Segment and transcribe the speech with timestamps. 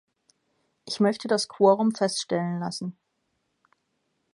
[0.85, 2.97] Ich möchte das Quorum feststellen lassen.